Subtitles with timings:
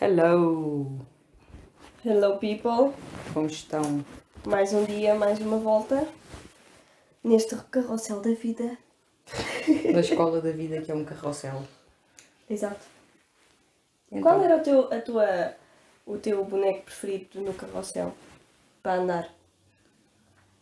[0.00, 0.86] Hello!
[2.04, 2.92] Hello people,
[3.32, 4.04] Como estão?
[4.46, 6.06] mais um dia, mais uma volta
[7.24, 8.76] neste carrossel da vida.
[9.92, 11.64] Na escola da vida que é um carrossel.
[12.48, 12.84] Exato.
[14.12, 15.54] Então, Qual era o teu, a tua,
[16.06, 18.14] o teu boneco preferido no carrossel
[18.82, 19.34] para andar?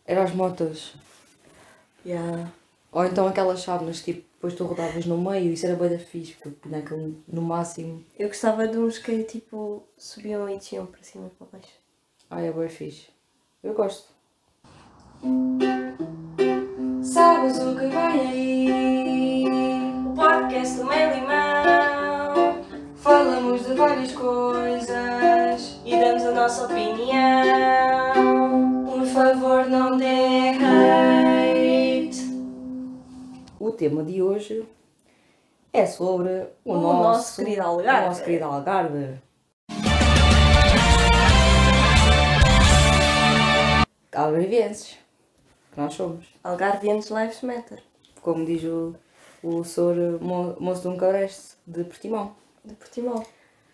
[0.05, 0.95] Eram as motas.
[2.05, 2.49] Yeah.
[2.95, 6.31] Ou então aquelas chávenas, tipo, depois tu rodavas no meio, isso era bem da fixe,
[6.35, 8.01] porque punha aquilo no máximo.
[8.17, 11.73] Eu gostava de uns que tipo subiam e desciam para cima e para baixo.
[12.29, 13.09] Ai, é bem fixe.
[13.61, 14.07] Eu gosto.
[17.03, 19.45] Sabes o que vem aí?
[20.07, 22.63] O podcast do Mel Limão.
[22.95, 26.93] Falamos de várias coisas e damos a nossa opinião.
[28.85, 30.53] Por favor, não dê
[33.75, 34.65] tema de hoje
[35.71, 38.03] é sobre o, O nosso, nosso querido Algarve.
[38.05, 39.19] O nosso querido Algarve.
[44.13, 44.97] Algarvienses,
[45.73, 46.25] que nós somos.
[46.43, 47.83] Algarvianos Lives Matter.
[48.21, 48.95] Como diz o,
[49.43, 50.17] o Sr.
[50.21, 52.35] Mo- Moço de um Cabreste de Portimão.
[52.63, 53.23] De Portimão.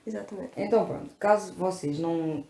[0.05, 0.51] Exatamente.
[0.57, 2.43] Então pronto, caso vocês não,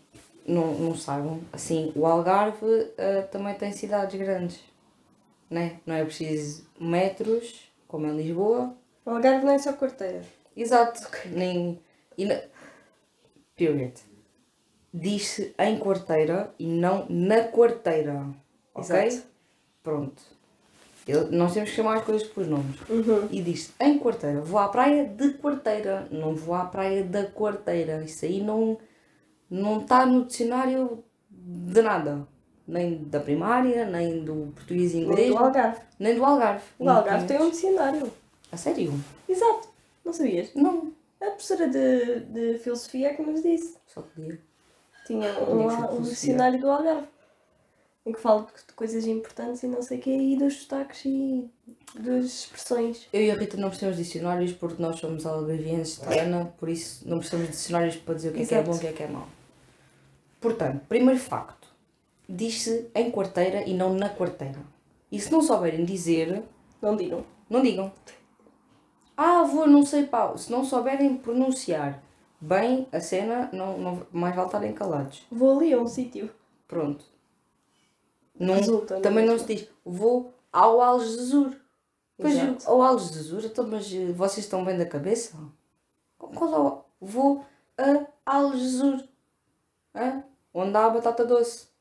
[0.46, 4.58] não, não saibam, assim, o Algarve eh, também tem cidades grandes,
[5.52, 5.80] né?
[5.86, 8.74] Não é preciso metros, como em Lisboa.
[9.04, 10.22] O Algarve não é só quarteira.
[10.56, 11.78] Exato, nem...
[12.16, 12.40] E na,
[13.56, 13.94] period.
[14.92, 18.26] Diz-se em quarteira e não na quarteira,
[18.74, 18.96] ok?
[19.06, 19.26] Exato.
[19.82, 20.22] Pronto.
[21.06, 22.78] Eu- nós temos que chamar as coisas pelos nomes.
[22.88, 23.28] Uhum.
[23.30, 24.40] E diz em quarteira.
[24.40, 26.06] Vou à praia de quarteira.
[26.10, 28.04] Não vou à praia da quarteira.
[28.04, 28.78] Isso aí não
[29.50, 32.26] não está no dicionário de nada.
[32.72, 35.80] Nem da primária, nem do português e Nem inglês, do Algarve.
[35.98, 36.64] nem do Algarve.
[36.78, 38.10] O Algarve tem um dicionário.
[38.50, 38.92] A sério?
[39.28, 39.68] Exato.
[40.04, 40.54] Não sabias?
[40.54, 40.92] Não.
[41.20, 43.76] A professora de, de filosofia é que nos disse.
[43.86, 44.40] Só podia.
[45.06, 47.06] Tinha um, um dicionário do Algarve.
[48.04, 51.48] Em que fala de, coisas importantes e não sei o quê, e dos sotaques e
[51.94, 53.06] das expressões.
[53.12, 56.68] Eu e a Rita não precisamos de dicionários porque nós somos algarvienses de Ana, por
[56.68, 58.80] isso não precisamos de dicionários para dizer o que é que é bom e o
[58.80, 59.28] que é que é mau.
[60.40, 61.61] Portanto, primeiro facto.
[62.34, 64.58] Diz-se em quarteira e não na quarteira.
[65.10, 66.42] E se não souberem dizer,
[66.80, 67.26] Não digam.
[67.50, 67.92] Não digam.
[69.14, 70.38] Ah, vou, não sei pau.
[70.38, 72.02] Se não souberem pronunciar
[72.40, 75.26] bem a cena, não, não, mais vale estarem calados.
[75.30, 76.30] Vou ali a um sítio.
[76.66, 77.04] Pronto.
[78.40, 79.26] Não, Resulta, não também é?
[79.26, 81.54] não se diz vou ao Algesur.
[82.16, 82.70] Pois Exato.
[82.70, 85.36] ao Algesur, então, mas eh, vocês estão bem da cabeça?
[86.16, 86.82] Qual é o...
[86.98, 87.44] Vou
[87.76, 89.04] a Algesur.
[89.94, 90.24] Hã?
[90.54, 91.71] Onde há batata doce.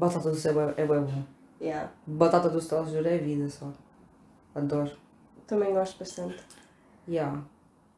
[0.00, 0.52] Batata doce é
[0.82, 1.24] é bom.
[1.60, 1.92] Yeah.
[2.06, 3.70] Batata doce de Algesur é vida só.
[4.54, 4.90] Adoro.
[5.46, 6.42] Também gosto bastante.
[7.06, 7.42] Yeah.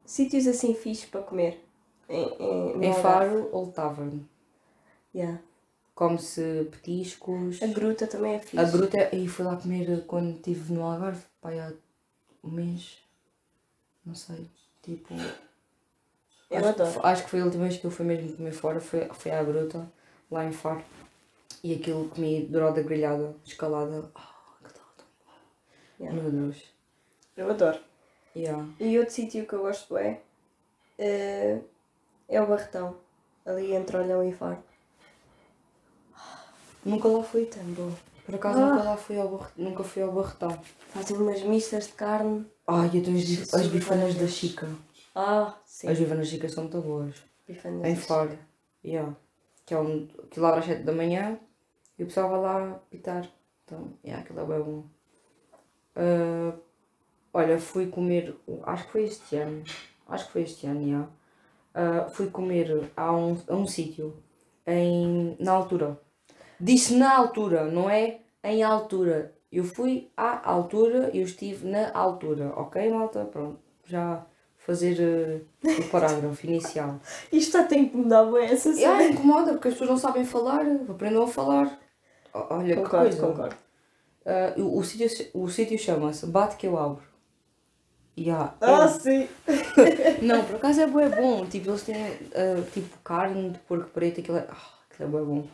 [0.05, 1.65] Sítios assim fixes para comer.
[2.09, 3.03] Em, em, no Em Algarve.
[3.03, 4.29] Faro, Old Tavern.
[5.15, 5.39] Yeah.
[5.95, 7.63] Come-se petiscos.
[7.63, 8.59] A gruta também é fixe.
[8.59, 8.97] A gruta.
[8.99, 11.73] é- E fui lá comer quando estive no Algarve, pai, há
[12.43, 12.99] um mês.
[14.05, 14.51] Não sei.
[14.83, 15.15] Tipo.
[16.51, 17.07] Eu acho, adoro.
[17.07, 18.81] acho que foi a última vez que eu fui mesmo comer fora.
[18.81, 19.89] Foi, foi à gruta,
[20.31, 20.83] lá em Faro.
[21.63, 24.11] E aquilo comi dourada grelhada, escalada.
[24.15, 24.87] Oh, que tal?
[26.01, 26.21] Yeah.
[26.23, 26.63] Meu Deus.
[27.37, 27.79] Eu adoro.
[28.35, 28.67] Yeah.
[28.81, 30.21] E outro sítio que eu gosto é,
[30.99, 31.61] é,
[32.29, 32.97] é o Barretão.
[33.47, 34.63] Ali entre Olhão e Faro.
[36.85, 37.47] Nunca lá fui.
[37.47, 37.93] Tão bom.
[38.25, 38.67] Por acaso Ah.
[38.71, 40.61] nunca lá fui ao Barre- nunca fui ao Barretão.
[40.89, 42.47] Fazem umas mistas de carne.
[42.67, 44.27] Ai, eu tenho as, as bifanas da.
[44.29, 44.69] Chica.
[45.15, 45.89] Ah, sim.
[45.89, 47.15] As bifanas chicas são muito boas.
[47.47, 47.85] Bifanas.
[47.87, 48.39] Em Faro.
[48.85, 49.15] Yeah.
[49.67, 51.39] Que é um, aquilo abre às 7 da manhã
[52.03, 53.29] e o pessoal vai lá pitar.
[53.65, 54.85] Então, yeah, aquilo é bem bom.
[55.97, 56.53] Ah,
[57.33, 59.63] olha, fui comer, acho que foi este ano.
[60.09, 61.09] Acho que foi este ano, yeah.
[61.75, 64.17] Ah, fui comer a um, a um sítio
[64.67, 65.99] em, na altura.
[66.61, 69.33] Disse na altura, não é em altura.
[69.51, 73.25] Eu fui à altura, eu estive na altura, ok, malta?
[73.25, 74.25] Pronto, já
[74.57, 77.01] fazer eh, o parágrafo inicial.
[77.33, 79.03] Isto está a incomodar bem essa É, cena.
[79.05, 81.82] incomoda porque as pessoas não sabem falar, aprendam a falar.
[82.35, 83.23] Olha que Concordo, coisa.
[83.23, 83.57] concordo.
[84.27, 87.03] Ah, o, o sítio, o sítio chama-se Bate que eu abro.
[88.17, 89.29] Yeah, Ah, é- sim.
[90.21, 91.47] Não, por acaso é bué bom.
[91.47, 91.97] Tipo, eles têm
[92.35, 95.47] ah, tipo carne de porco preto, aquilo é, ah, aquilo é bué bom.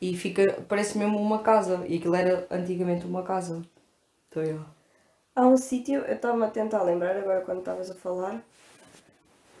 [0.00, 1.84] E fica, parece mesmo uma casa.
[1.88, 3.62] E aquilo era antigamente uma casa.
[4.30, 4.66] Então, yeah.
[5.34, 8.44] Há um sítio, eu estava a tentar lembrar agora quando estavas a falar,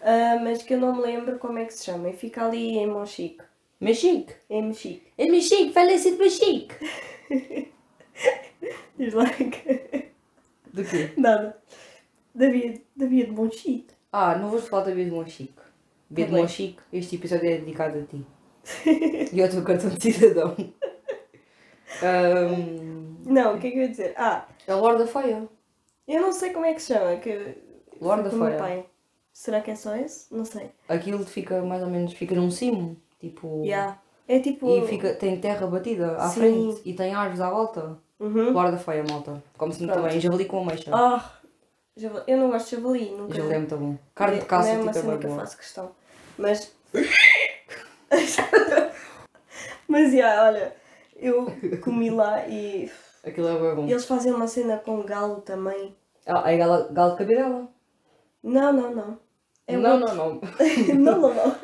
[0.02, 2.10] ah, mas que eu não me lembro como é que se chama.
[2.10, 3.42] E fica ali em Monchique.
[3.80, 4.34] Mexique.
[4.48, 5.06] Em Mexique.
[5.16, 6.74] É Mexique, fala assim de Mexique.
[8.98, 10.10] Diz lá que...
[10.72, 11.12] De quê?
[11.16, 11.60] Nada.
[12.34, 12.48] Da
[13.06, 13.88] via de Monchique.
[14.12, 15.54] Ah, não vou falar da vida de Mexique.
[16.10, 16.32] Vê de.
[16.32, 18.24] Monchique, este episódio é dedicado a ti.
[19.32, 20.54] e ao teu cartão de cidadão.
[22.02, 24.14] Ahm, Não, o que é que eu ia dizer?
[24.16, 25.48] Ah, a Lorda Feia.
[26.06, 27.16] eu não sei como é que se chama.
[27.16, 27.56] Que
[28.36, 28.58] meu Feia.
[28.58, 28.86] pai.
[29.32, 30.32] Será que é só esse?
[30.34, 30.70] Não sei.
[30.88, 32.96] Aquilo fica mais ou menos, fica num cimo.
[33.20, 33.62] Tipo.
[33.64, 33.98] Yeah.
[34.26, 34.68] É tipo.
[34.70, 36.40] E fica, tem terra batida à Sim.
[36.40, 37.98] frente e tem árvores à volta.
[38.18, 38.52] Uhum.
[38.52, 39.42] Lorda Feia, malta.
[39.56, 40.08] Come-se muito Pronto.
[40.10, 40.20] bem.
[40.20, 40.90] Javali com ameixa.
[40.94, 41.30] Ah,
[41.96, 43.10] javali- eu não gosto de javali.
[43.10, 43.34] Nunca.
[43.34, 43.96] Javali é muito bom.
[44.14, 45.90] Carne de Não caça, é tipo, uma é cena que eu faço questão.
[46.38, 46.72] Mas.
[49.88, 50.74] Mas, yeah, olha,
[51.16, 51.46] eu
[51.82, 52.90] comi lá e.
[53.24, 53.86] Aquilo é bem bom.
[53.86, 55.94] e eles fazem uma cena com galo também.
[56.26, 57.68] Ah, é galo, galo de cabidela?
[58.42, 59.18] Não, não, não.
[59.66, 60.14] É não, outro.
[60.14, 60.40] não, não.
[60.96, 61.56] não, não, não.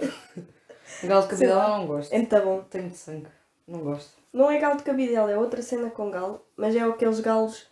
[1.04, 2.12] Galo de cabidela não gosto.
[2.12, 2.62] É muito bom.
[2.70, 3.28] Tem muito sangue.
[3.66, 4.10] Não gosto.
[4.32, 7.66] Não é galo de cabidela, é outra cena com galo, mas é aqueles galos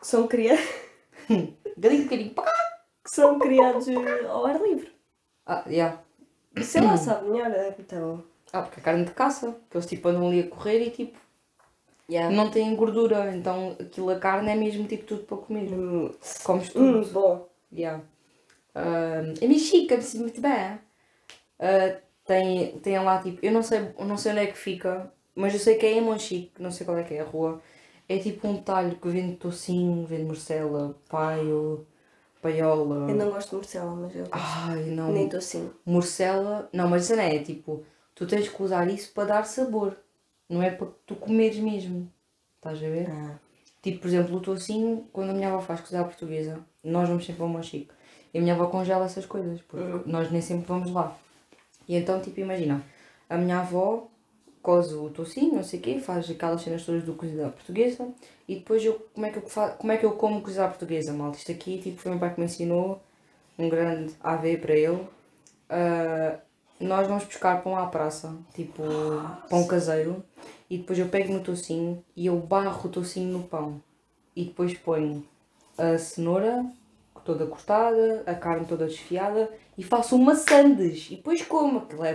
[0.00, 0.58] que são, cria...
[1.78, 2.44] Galinho, pá.
[3.04, 3.86] que são criados
[4.28, 4.92] ao ar livre.
[5.46, 6.00] Ah, yeah.
[6.60, 8.20] Sei lá, sabe melhor, é muito bom.
[8.52, 9.56] Ah, porque é carne de caça.
[9.70, 11.18] Que eles tipo andam ali a correr e tipo
[12.10, 12.34] Yeah.
[12.34, 13.32] não têm gordura.
[13.32, 15.72] Então aquilo a carne é mesmo tipo tudo para comer.
[15.72, 16.12] Hum,
[16.42, 16.98] Comes tudo.
[16.98, 17.48] hum, bom.
[17.72, 18.02] Yeah.
[18.74, 20.80] Um, a Mexica, me sinto muito bem.
[21.60, 22.00] Uh,
[22.30, 25.58] tem, tem lá tipo, eu não sei, não sei onde é que fica, mas eu
[25.58, 27.60] sei que é em Monchique, não sei qual é que é a rua.
[28.08, 31.84] É tipo um talho que vende tocinho, vende morcela, paio,
[32.40, 33.10] paiola.
[33.10, 34.32] Eu não gosto de morcela, mas eu gosto.
[34.68, 35.10] Ai, não.
[35.10, 35.70] Nem assim.
[35.84, 37.84] Morcela, não, mas isso não é tipo,
[38.14, 39.96] tu tens que usar isso para dar sabor,
[40.48, 42.08] não é para tu comeres mesmo.
[42.56, 43.10] Estás a ver?
[43.10, 43.38] Ah.
[43.82, 47.26] Tipo, por exemplo, o tocinho, quando a minha avó faz cozida à portuguesa, nós vamos
[47.26, 47.90] sempre ao Monchique.
[48.32, 50.02] E a minha avó congela essas coisas, porque Uhum.
[50.06, 51.16] nós nem sempre vamos lá.
[51.90, 52.84] E então, tipo, imagina,
[53.28, 54.06] a minha avó
[54.62, 58.08] coze o tocinho, não sei o quê, faz aquelas cenas todas do cozida à portuguesa,
[58.46, 61.12] e depois eu, como é que eu, fa como é que eu como cozida portuguesa,
[61.12, 61.38] malta?
[61.38, 63.02] Isto aqui, tipo, foi o meu pai que me ensinou,
[63.58, 65.04] um grande AV para ele.
[65.68, 66.38] Ah,
[66.78, 68.84] nós vamos buscar pão à praça, tipo,
[69.48, 70.22] pão caseiro,
[70.70, 73.82] e depois eu pego no tocinho e eu barro o tocinho no pão.
[74.36, 75.26] E depois ponho
[75.76, 76.64] a cenoura
[77.32, 81.08] toda cortada, a carne toda desfiada e faço uma sandes.
[81.10, 81.78] E depois como.
[81.78, 82.12] Aquilo é,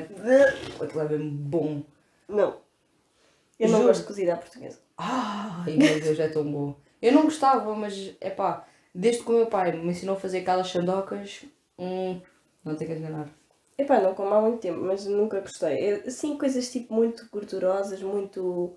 [0.81, 1.83] aquilo é mesmo bom.
[2.27, 2.57] Não.
[3.59, 3.87] Eu não Juro.
[3.87, 4.79] gosto de cozida à portuguesa.
[4.97, 6.75] Ai meu Deus, é tão bom.
[7.01, 10.39] Eu não gostava, mas é pá, desde que o meu pai me ensinou a fazer
[10.39, 11.45] aquelas sandocas,
[11.77, 12.19] hum,
[12.63, 13.29] não tem que enganar.
[13.77, 15.77] Epá, não como há muito tempo, mas nunca gostei.
[15.93, 18.75] Eu, assim, coisas tipo muito gordurosas, muito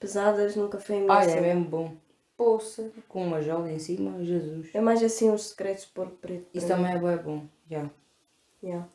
[0.00, 1.40] pesadas, nunca foi a minha Ai, é cena.
[1.42, 1.92] mesmo bom.
[2.42, 4.74] Poça, com uma jola em cima, Jesus.
[4.74, 6.48] É mais assim uns secretos de porco preto.
[6.52, 6.72] Isso mim.
[6.72, 7.88] também é bom, já.
[8.60, 8.88] Yeah.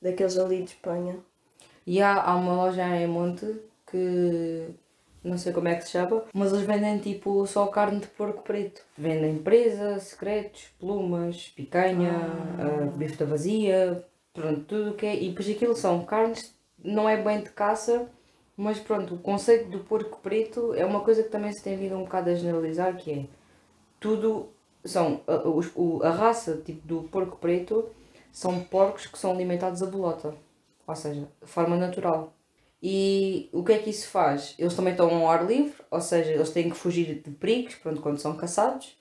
[0.00, 1.18] Daqueles ali de Espanha.
[1.86, 4.70] E há, há uma loja em Monte que
[5.22, 8.42] não sei como é que se chama, mas eles vendem tipo só carne de porco
[8.42, 8.82] preto.
[8.96, 12.10] Vendem presa, secretos, plumas, picanha,
[12.58, 14.02] ah, bife da vazia,
[14.32, 15.22] pronto, tudo o que é.
[15.22, 18.08] E depois aquilo são carnes, não é bem de caça,
[18.56, 21.96] mas pronto, o conceito do porco preto é uma coisa que também se tem vindo
[21.96, 23.26] um bocado a generalizar, que é
[24.00, 24.48] tudo
[24.84, 27.88] são a, o- a raça tipo do porco preto
[28.32, 30.34] são porcos que são alimentados a bolota,
[30.86, 32.32] ou seja, de forma natural.
[32.82, 34.54] E o que é que isso faz?
[34.58, 38.00] Eles também estão ao ar livre, ou seja, eles têm que fugir de perigos pronto,
[38.02, 38.96] quando são caçados,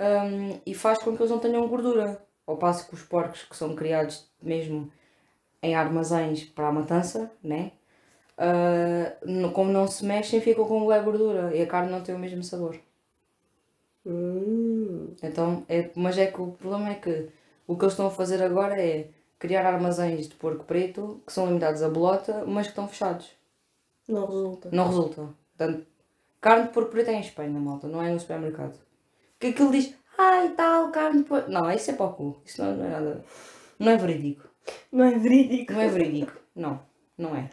[0.00, 2.22] hum, e faz com que eles não tenham gordura.
[2.46, 4.90] Ao passo que os porcos que são criados mesmo
[5.62, 7.72] em armazéns para a matança, né?
[9.24, 12.18] No- como não se mexem, ficam com boa gordura e a carne não tem o
[12.18, 12.78] mesmo sabor.
[14.04, 15.14] Hum.
[15.22, 17.28] Então, é, mas é que o problema é que
[17.66, 19.08] o que eles estão a fazer agora é
[19.38, 23.30] criar armazéns de porco preto que são limitados a bolota, mas que estão fechados.
[24.08, 24.68] Não resulta.
[24.72, 25.28] Não resulta.
[25.56, 25.86] Portanto,
[26.40, 28.78] carne de porco preto é em Espanha, malta, não é no supermercado.
[29.38, 31.50] Que aquilo diz, ai tal, carne de porco.
[31.50, 32.36] Não, isso é para o cu.
[32.44, 33.24] Isso não, não é nada.
[33.78, 34.48] Não é verídico.
[34.90, 35.72] Não é verídico.
[35.72, 36.32] Não é verídico.
[36.54, 36.80] Não,
[37.16, 37.50] não é.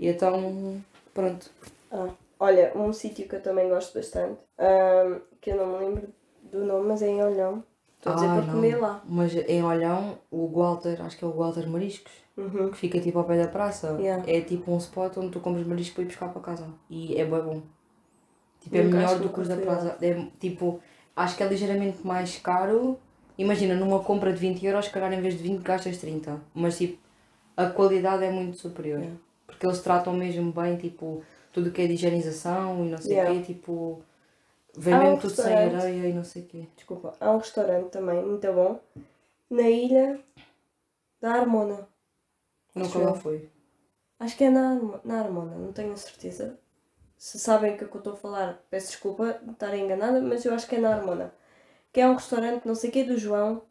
[0.00, 0.80] E então,
[1.12, 1.50] pronto.
[1.92, 2.08] Ah,
[2.40, 4.38] olha, um sítio que eu também gosto bastante,
[5.40, 6.08] que eu não me lembro
[6.50, 7.62] do nome, mas é em Olhão.
[7.96, 8.54] Estou a dizer Ah, para não.
[8.54, 9.02] comer lá.
[9.06, 12.70] Mas em Olhão, o Walter, acho que é o Walter Mariscos, Uhum.
[12.70, 14.24] que fica tipo ao pé da praça, Yeah.
[14.26, 16.66] é tipo um spot onde tu compras marisco para ir buscar para casa.
[16.88, 17.60] E é bem bom.
[18.60, 19.98] Tipo, é Nunca- melhor do que os da praça.
[20.00, 20.80] É, tipo,
[21.14, 22.98] acho que é ligeiramente mais caro.
[23.36, 26.40] Imagina, numa compra de 20 euros, se calhar em vez de 20 gastas 30.
[26.54, 26.98] Mas tipo,
[27.54, 29.00] a qualidade é muito superior.
[29.00, 29.18] Yeah.
[29.50, 33.18] Porque eles tratam mesmo bem, tipo, tudo o que é de higienização e não sei
[33.18, 33.40] o Yeah.
[33.40, 34.02] quê, tipo...
[34.76, 35.76] Vem Há um mesmo tudo sem restaurante.
[35.76, 36.66] areia e não sei o quê.
[36.76, 38.80] Desculpa, há um restaurante também muito bom
[39.50, 40.20] na ilha
[41.20, 41.88] da Armona.
[42.74, 43.14] Nunca lá eu.
[43.14, 43.48] foi.
[44.20, 46.58] Acho que é na, Armo- na Armona, não tenho a certeza.
[47.18, 50.20] Se sabem o que é que eu estou a falar, peço desculpa de estar enganada,
[50.22, 51.34] mas eu acho que é na Armona.
[51.92, 53.62] Que é um restaurante, não sei o que, do João.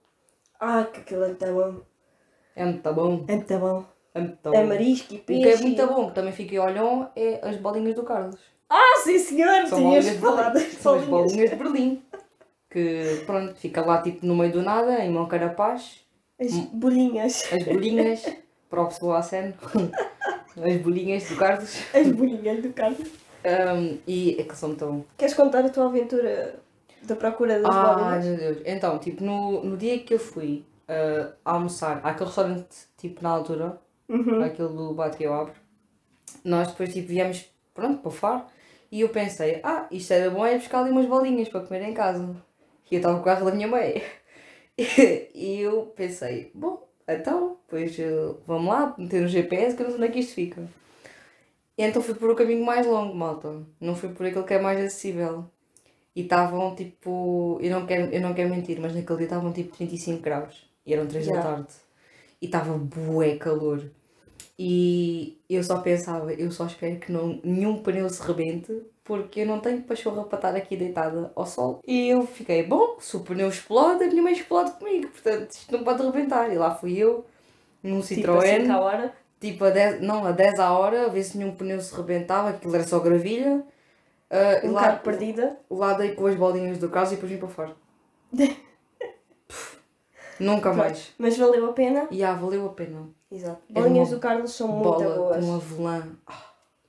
[0.59, 1.81] Ah, que aquilo é tão bom.
[2.55, 3.25] É muito bom.
[3.27, 3.85] É muito bom.
[4.15, 5.41] Muito É marisco e O peixe.
[5.43, 8.39] que é muito bom, que também fiquei olhão, é as bolinhas do Carlos.
[8.69, 9.65] Ah, sim senhor!
[9.67, 10.69] São Tinhas bolinhas de falado Berlim.
[10.71, 11.49] São as bolinhas.
[11.49, 12.03] de Berlim.
[12.69, 16.01] Que, pronto, fica lá tipo no meio do nada, em mão carapaz.
[16.39, 17.43] As bolinhas.
[17.51, 18.25] As bolinhas,
[18.69, 19.19] para o pessoal.
[20.57, 21.77] As bolinhas do Carlos.
[21.93, 23.07] As bolinhas do Carlos.
[23.45, 25.05] Um, e é que são tão.
[25.17, 26.59] Queres contar a tua aventura
[27.03, 28.25] da procura das Ai bolinhas?
[28.25, 28.57] meu Deus.
[28.65, 33.79] Então, tipo, no, no dia que eu fui uh, almoçar àquele restaurante, tipo, na altura,
[34.09, 34.41] Uhum.
[34.43, 35.53] aquele do Bate que eu abro,
[36.43, 38.45] nós depois, tipo, viemos, pronto, para o Faro,
[38.91, 41.93] e eu pensei, ah, isto era bom, é buscar ali umas bolinhas para comer em
[41.93, 42.35] casa.
[42.89, 44.01] E eu estava com o carro da minha mãe.
[45.35, 49.91] E eu pensei, bom, então, pois uh, vamos lá, meter no GPS, que eu não
[49.91, 50.61] sei onde é que isto fica.
[51.77, 53.61] E então fui por o caminho mais longo, malta.
[53.79, 55.45] Não fui por aquele que é mais acessível.
[56.13, 57.57] E estavam tipo.
[57.61, 60.69] Eu não, quero, eu não quero mentir, mas naquele dia estavam tipo 35 graus.
[60.85, 61.41] E eram 3 da Já.
[61.41, 61.73] tarde.
[62.41, 63.81] E estava bué calor.
[64.61, 68.73] E eu só pensava, eu só espero que não, nenhum pneu se rebente,
[69.05, 71.79] porque eu não tenho pachorra para estar aqui deitada ao sol.
[71.87, 75.71] E eu fiquei, bom, se o pneu explode, a minha mãe explode comigo, portanto isto
[75.75, 76.51] não pode rebentar.
[76.51, 77.25] E lá fui eu,
[77.83, 79.15] num Tipo Citroën, assim, à hora.
[79.39, 82.49] tipo a 10, não, a 10 à hora, a ver se nenhum pneu se rebentava,
[82.49, 83.65] aquilo era só gravilha.
[84.63, 85.59] E Um lá, bocado perdida.
[85.69, 87.75] lá dei com as bolinhas do caso e depois vim para fora.
[89.47, 89.77] Pff,
[90.39, 91.13] Nunca mais.
[91.17, 92.07] Mas valeu a pena.
[92.11, 93.09] E ah, valeu a pena.
[93.31, 93.61] Exato.
[93.69, 95.45] Bolinhas do Carlos são muito Bola boas.
[95.45, 96.17] com avelã.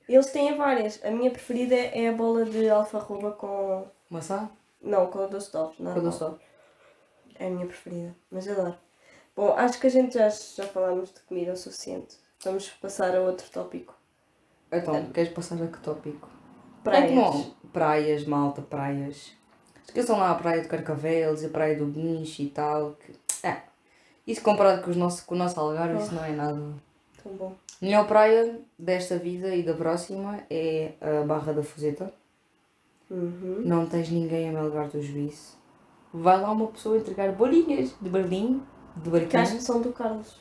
[0.09, 1.05] Eles têm várias.
[1.05, 3.87] A minha preferida é a bola de alfarroba com.
[4.09, 4.51] Maçã?
[4.83, 6.37] Não, com doce de Com doce de.
[7.39, 8.15] É a minha preferida.
[8.31, 8.77] Mas adoro.
[9.37, 12.17] Bom, acho que a gente já, já falámos de comida o suficiente.
[12.43, 13.95] Vamos passar a outro tópico.
[14.73, 16.29] Então, queres passar a que tópico?
[16.83, 17.11] Praias.
[17.11, 17.51] É bom.
[17.73, 19.33] Praias, malta, praias.
[19.85, 22.93] Esqueçam lá a praia de Carcavelos e a praia do Guincho e tal.
[22.95, 23.13] Que...
[23.47, 23.63] É.
[24.31, 26.61] Isso comparado com, os nossos, com o nosso Algarve, isso não é nada.
[27.21, 27.53] Tão bom.
[27.83, 32.13] Melhor praia desta vida e da próxima é a Barra da Fuseta.
[33.11, 33.63] Uhum.
[33.65, 35.59] Não tens ninguém a melgar do juízo.
[36.15, 38.63] Vai lá uma pessoa entregar bolinhas de Berlim,
[38.97, 39.61] de Que acho que barquinho.
[39.61, 40.37] são do Carlos.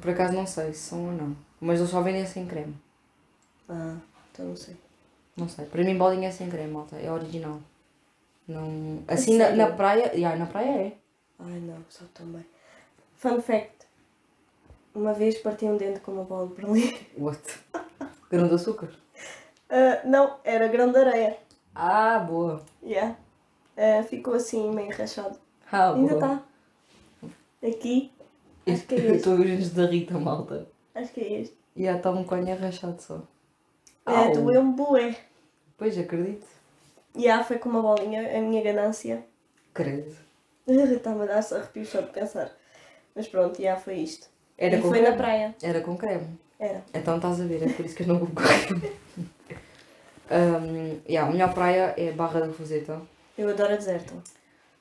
[0.00, 1.36] Por acaso não sei se são ou não.
[1.60, 2.74] Mas eles só vendem sem creme.
[3.68, 3.96] Ah,
[4.32, 4.76] então não sei.
[5.36, 5.66] Não sei.
[5.66, 6.96] Para mim bolinha é sem creme, malta.
[6.96, 7.60] É original.
[8.48, 9.02] Não...
[9.06, 10.12] Assim na, na praia.
[10.14, 10.96] Yeah, na praia é.
[11.38, 12.44] Ai não, só tão bem.
[13.16, 13.86] Fun fact.
[14.94, 16.94] Uma vez parti um dente com uma bola de Berlim.
[17.18, 17.40] What?
[18.30, 18.88] Grão de açúcar.
[19.68, 21.38] Ah, não, era grão de areia.
[21.74, 22.64] Ah, boa.
[22.82, 23.16] Yeah.
[23.76, 25.38] Ah, ficou assim meio rachado.
[25.70, 26.42] Ah, Ainda está.
[27.66, 28.12] Aqui.
[28.66, 29.16] Acho que é este.
[29.16, 30.66] estou a ver os da Rita, malta.
[30.94, 31.56] Acho que é este.
[31.74, 33.22] E já está um conha rachado só.
[34.06, 34.32] É, Au.
[34.32, 35.16] doeu-me bué.
[35.76, 36.46] Pois, acredito.
[37.16, 39.24] Yeah, foi com uma bolinha, a minha ganância.
[39.74, 40.14] Credo.
[40.66, 42.50] Está-me a dar arrepios só de pensar.
[43.16, 44.28] Mas pronto, já foi isto.
[44.58, 45.10] Era e com foi creme?
[45.10, 45.54] na praia.
[45.62, 46.38] Era com creme.
[46.60, 46.84] Era.
[46.92, 48.92] Então estás a ver, é por isso que eu não vou com creme.
[50.30, 53.00] um, yeah, a melhor praia é Barra da Fuseta.
[53.36, 54.14] Eu adoro a deserta.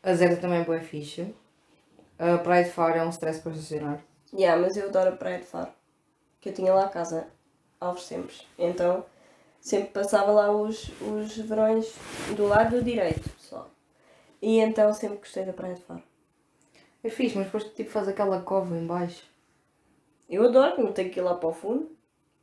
[0.04, 1.34] A Zerda também é boa fixe.
[2.20, 4.00] A Praia de Faro é um stress para estacionar.
[4.34, 5.72] Yeah, mas eu adoro a praia de Faro.
[6.40, 7.28] Que eu tinha lá a casa,
[7.80, 8.36] aos sempre.
[8.58, 9.04] Então,
[9.60, 11.94] sempre passava lá os, os verões
[12.36, 13.68] do lado direito, só.
[14.42, 16.04] E então sempre gostei da praia de Faro.
[17.06, 19.24] É fixe, mas depois tipo faz aquela cova em baixo.
[20.30, 21.92] Eu adoro, não tenho que ir lá para o fundo.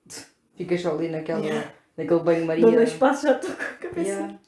[0.54, 1.72] Ficas só ali naquela, Yeah.
[1.96, 2.62] naquele banho-maria.
[2.62, 4.08] Dou dois passos já estou com a cabeça.
[4.10, 4.38] Yeah.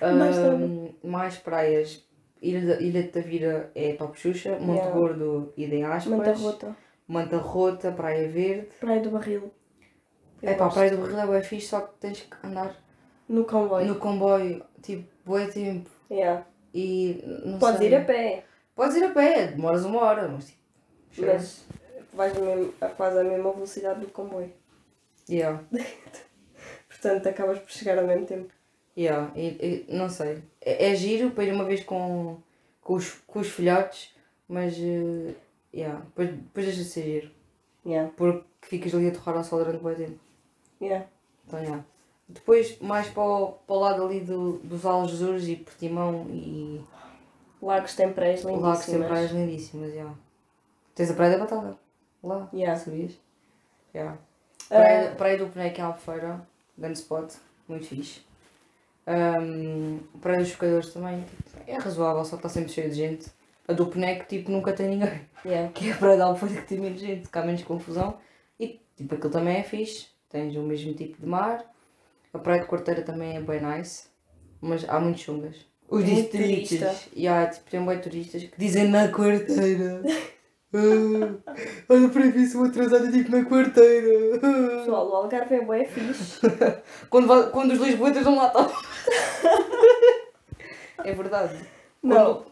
[0.18, 2.04] Mais Ahm, mais praias.
[2.42, 4.58] Ilha, Ilha de Tavira é top Xuxa.
[4.58, 4.90] Monte Yeah.
[4.98, 6.06] Gordo, idem aspas.
[6.18, 6.76] Manta rota.
[7.06, 8.68] Manta Rota, Praia Verde.
[8.80, 9.52] Praia do Barril.
[10.42, 10.68] Eu É pá.
[10.68, 12.74] Praia do Barril é bué fixe, só que tens que andar
[13.28, 13.86] No comboio.
[13.86, 15.88] no comboio, tipo, bué tempo.
[16.10, 16.44] Yeah.
[16.74, 17.88] E não Podes sei.
[17.88, 18.44] ir a pé,
[18.76, 21.26] Podes ir a pé, demoras uma hora, mas tipo.
[21.26, 21.64] mas
[22.12, 24.52] vais mesmo, a quase a mesma velocidade do comboio.
[25.28, 25.64] Yeah.
[26.86, 28.52] Portanto, acabas por chegar ao mesmo tempo.
[28.96, 30.42] Yeah, e, e não sei.
[30.60, 32.36] É, é giro para ir uma vez com,
[32.82, 34.14] com, os, com os filhotes,
[34.46, 35.34] mas eh,
[35.74, 37.30] yeah, depois, depois deixa de ser giro.
[37.84, 38.12] Yeah.
[38.14, 40.18] Porque ficas ali a torrar ao sol durante muito tempo.
[40.82, 41.06] Yeah.
[41.46, 41.84] Então, yeah.
[42.28, 46.84] Depois, mais para o, para o lado ali do, dos Algesures e Portimão e
[47.62, 48.78] Lagos tem praias o lindíssimas.
[48.78, 49.90] Lago tem praias lindíssimas.
[49.92, 50.14] Yeah.
[50.94, 51.76] Tens a Praia da Batalha.
[52.22, 52.78] Lá, Yeah.
[52.78, 53.12] sabias?
[53.94, 54.18] Yeah.
[54.70, 54.74] Ah.
[54.74, 56.40] Praia, praia do Peneque em Albufeira,
[56.76, 57.34] grande spot,
[57.68, 58.20] muito fixe.
[59.06, 63.30] Um, praia dos Pescadores também, tipo, é razoável, só está sempre cheio de gente.
[63.68, 65.20] A do Peneque, tipo, nunca tem ninguém.
[65.44, 65.70] Yeah.
[65.74, 68.18] Que é a praia da Albufeira que tem menos gente, que há menos confusão.
[68.58, 71.64] E, tipo, aquilo também é fixe, tens o mesmo tipo de mar.
[72.32, 74.08] A praia de Quarteira também é bem nice,
[74.60, 75.64] mas há muitos chungas.
[75.88, 76.68] Os Muito distritos.
[76.68, 76.94] turista.
[77.14, 80.02] E há, tipo, tem bem turistas que dizem na quarteira.
[80.74, 81.54] Ah,
[81.88, 84.38] olha para mim, sou atrasada, digo na quarteira.
[84.38, 86.38] Pessoal, o Algarve é bué fixe.
[87.08, 88.70] Quando, va- quando os lisboetas não lá estão.
[91.04, 91.54] é verdade.
[92.02, 92.44] Não.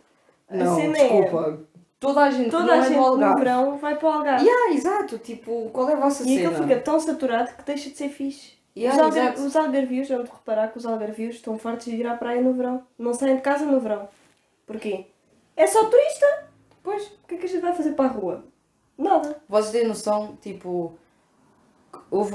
[0.48, 1.58] A Não, é- desculpa.
[2.00, 3.38] Toda a gente Toda a é gente no Algarve.
[3.40, 4.46] verão vai para o Algarve.
[4.46, 5.18] Yeah, exato.
[5.18, 6.48] Tipo, qual é a vossa E cena?
[6.50, 8.53] aquilo fica tão saturado que deixa de ser fixe.
[8.76, 9.46] Yeah, os, algar exato.
[9.46, 12.82] os algarvios, vamos reparar que os algarvios estão fartos de ir à praia no verão.
[12.98, 14.08] Não saem de casa no verão.
[14.66, 15.06] Porquê?
[15.56, 16.48] É só turista.
[16.82, 18.44] Pois, o que é que a gente vai fazer para a rua?
[18.98, 19.36] Nada.
[19.48, 20.98] Vocês têm noção, tipo.
[22.10, 22.34] Houve,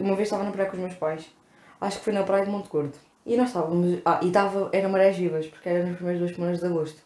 [0.00, 1.26] uma vez estava na praia com os meus pais.
[1.80, 2.96] Acho que foi na praia de Monte Gordo.
[3.26, 4.00] E nós estávamos.
[4.04, 4.70] Ah, e estava.
[4.72, 7.02] Era marés vivas, porque era nas primeiras duas semanas de agosto.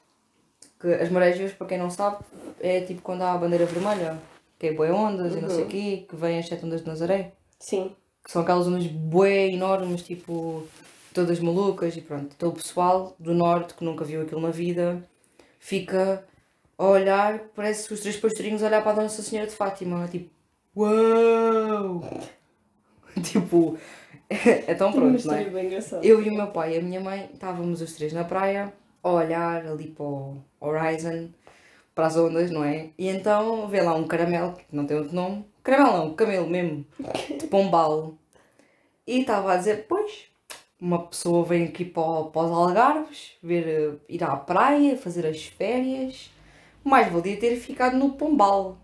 [0.81, 2.19] Que as marés vivas, para quem não sabe,
[2.61, 4.19] é tipo quando há a bandeira vermelha,
[4.59, 5.69] que é boi ondas e não sei o Uhum.
[5.69, 7.33] quê, que vêm as sete ondas de Nazaré.
[7.59, 7.95] Sim.
[8.25, 10.67] Que são aquelas ondas bué enormes, tipo.
[11.13, 12.35] todas malucas e pronto.
[12.37, 15.07] Então o pessoal do norte, que nunca viu aquilo na vida,
[15.61, 16.25] fica
[16.77, 20.31] a olhar, parece os três pastorinhos a olhar para a Nossa Senhora de Fátima, tipo,
[20.77, 22.03] uau!
[23.23, 23.79] tipo,
[24.29, 25.45] é tão Tem uma pronto, não é?
[26.03, 29.11] Eu e o meu pai e a minha mãe estávamos os três na praia a
[29.11, 31.29] olhar ali para o horizon,
[31.95, 32.91] para as ondas, não é?
[32.99, 36.87] E então vê lá um caramelo, que não tem outro nome, caramelo não, camelo mesmo,
[37.41, 38.15] de pombal.
[39.07, 40.27] E estava a dizer, pois,
[40.81, 45.43] uma pessoa vem aqui para, para os Algarves, ver, eh, ir à praia, fazer as
[45.45, 46.31] férias,
[46.85, 48.79] mais valia ter ficado no pombal.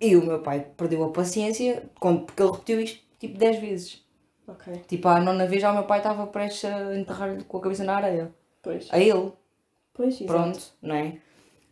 [0.00, 4.02] E o meu pai perdeu a paciência, quando- porque ele repetiu isto tipo 10 vezes.
[4.48, 7.60] Ok, Tipo, a nona vez já o meu pai estava prestes a enterrar-lhe com a
[7.60, 8.34] cabeça na areia.
[8.62, 8.88] pois.
[8.90, 9.32] A ele,
[9.92, 10.26] Pois, exato.
[10.26, 11.18] pronto, não é?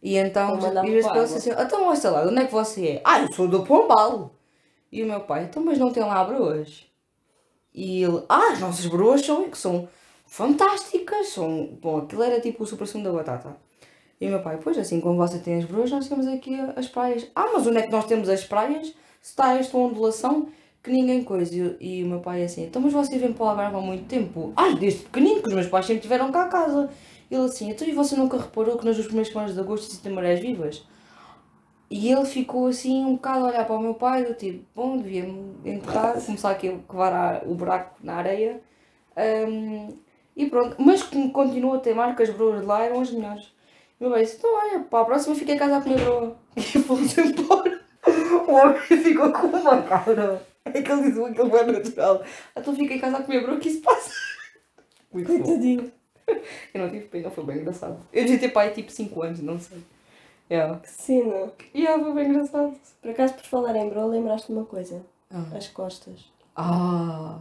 [0.02, 2.46] E então, e vezes para para a ele assim, então, olha lá, de onde é
[2.46, 3.02] que você é?
[3.04, 4.32] Ah, eu sou do Pombal.
[4.90, 6.86] E o meu pai, então, mas não tem lá broas?
[7.74, 9.88] E ele, ah, as nossas broas são, que são
[10.26, 13.56] fantásticas, são, bom, aquilo era tipo o super sumo da batata.
[14.20, 16.88] E o meu pai, pois assim como você tem as broas, nós temos aqui as
[16.88, 17.26] praias.
[17.34, 18.88] Ah, mas onde é que nós temos as praias?
[19.20, 20.48] Se está esta ondulação
[20.82, 21.54] que ninguém coisa.
[21.54, 24.06] E, e o meu pai assim, então mas você vem para o Algarve há muito
[24.06, 24.52] tempo?
[24.56, 26.90] Ah, desde pequenino, que os meus pais sempre tiveram cá a casa.
[27.30, 30.12] Ele assim, então e você nunca reparou que nas duas primeiras semanas de agosto existem
[30.12, 30.82] marés vivas?
[31.90, 34.98] E ele ficou assim um bocado a olhar para o meu pai, do tipo, bom,
[34.98, 38.60] devia-me enterrar, começar aqui a cavar a- o buraco na areia.
[39.16, 39.96] Hum,
[40.36, 43.46] e pronto, mas como continuou a teimar que as broas de lá eram as melhores.
[43.98, 46.36] O meu pai disse, então olha, para a próxima fiquei em casa a comer broa.
[46.56, 47.80] E fomos embora.
[48.46, 50.42] O homem ficou com uma cara.
[50.64, 52.22] É que ele disse aquilo foi natural.
[52.56, 54.12] Então fiquei em casa a comer broa, que isso passa?
[55.12, 55.26] Muito.
[55.26, 55.90] Coitadinho.
[56.74, 57.98] Eu não tive pena, foi bem engraçado.
[58.12, 59.78] Eu devia ter pai tipo 5 anos, não sei.
[60.50, 60.78] Yeah.
[60.80, 61.52] Que cena.
[61.74, 62.74] Yeah, foi bem engraçado.
[63.02, 65.04] Por acaso, por falar em bro, lembraste-me uma coisa.
[65.30, 65.44] Ah.
[65.54, 66.32] As costas.
[66.56, 67.38] Ah.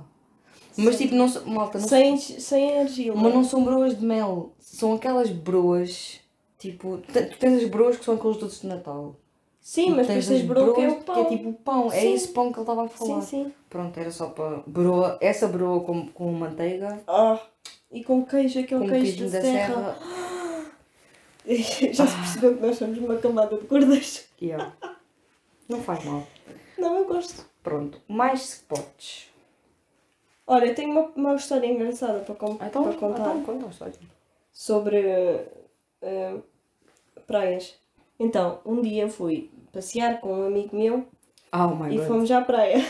[0.78, 1.46] Mas tipo, não são.
[1.46, 3.16] Malta, não Sem, sem argila.
[3.16, 4.52] Mas não são broas de mel.
[4.60, 6.20] São aquelas broas.
[6.60, 9.16] Tipo, tu tens as broas que são aqueles doces de Natal.
[9.60, 11.16] Sim, mas tens as bro que é o broas pão.
[11.16, 11.88] Que é tipo pão.
[11.88, 12.14] É Sim.
[12.14, 13.22] esse pão que ele estava a falar.
[13.22, 13.54] Sim, sim.
[13.70, 14.64] Pronto, era só para.
[14.66, 15.18] Broa.
[15.20, 17.02] Essa broa com, com manteiga.
[17.08, 17.40] Ah,
[17.92, 19.94] e com queijo, aquele Com queijo da da serra.
[19.96, 20.72] serra.
[21.94, 24.28] Já se percebeu que nós somos uma camada de gordas.
[24.42, 24.74] Yeah.
[25.70, 26.28] Não faz mal.
[26.78, 27.46] Não, eu gosto.
[27.64, 28.02] Pronto.
[28.08, 29.30] Mais spots.
[30.46, 33.70] Olha, eu tenho uma, uma história engraçada para, com, Então, para contar então conta a
[33.70, 33.94] história.
[34.52, 34.98] sobre
[36.02, 36.36] eh,
[37.26, 37.76] praias.
[38.20, 41.06] Então, um dia fui passear com um amigo meu
[41.54, 42.08] Oh e god.
[42.08, 42.78] fomos à praia.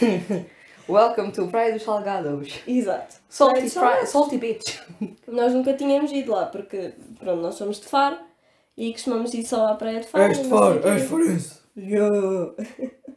[0.86, 2.60] Welcome to Praia dos Salgados.
[2.66, 3.16] Exato.
[3.26, 4.06] Salty, Praia.
[4.06, 4.82] Salty Beach.
[5.26, 8.18] Nós nunca tínhamos ido lá porque, pronto, nós somos de Faro
[8.76, 10.24] e costumamos ir só à praia de Faro.
[10.24, 11.58] És de Faro, és farense.
[11.74, 12.52] Yeah.